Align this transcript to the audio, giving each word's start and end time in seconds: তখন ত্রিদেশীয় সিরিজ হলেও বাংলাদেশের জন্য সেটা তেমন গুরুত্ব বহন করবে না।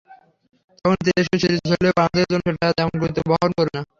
তখন 0.85 0.97
ত্রিদেশীয় 1.01 1.39
সিরিজ 1.43 1.63
হলেও 1.71 1.93
বাংলাদেশের 1.99 2.29
জন্য 2.33 2.45
সেটা 2.47 2.67
তেমন 2.77 2.95
গুরুত্ব 3.01 3.19
বহন 3.31 3.51
করবে 3.57 3.71
না। 3.77 3.81